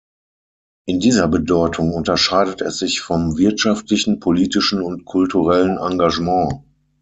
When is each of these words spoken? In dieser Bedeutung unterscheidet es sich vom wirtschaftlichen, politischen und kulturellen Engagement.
In 0.87 0.99
dieser 0.99 1.27
Bedeutung 1.27 1.93
unterscheidet 1.93 2.59
es 2.61 2.79
sich 2.79 3.01
vom 3.01 3.37
wirtschaftlichen, 3.37 4.19
politischen 4.19 4.81
und 4.81 5.05
kulturellen 5.05 5.77
Engagement. 5.77 6.53